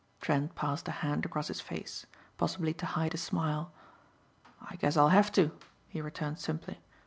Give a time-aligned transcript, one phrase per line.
[0.19, 3.71] Trent passed a hand across his face, possibly to hide a smile.
[4.59, 5.51] "I guess I'll have to,"
[5.87, 6.79] he returned simply.